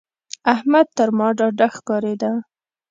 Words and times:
احمد 0.53 0.87
تر 0.97 1.09
ما 1.17 1.27
ډاډه 1.37 1.67
ښکارېده. 1.75 2.31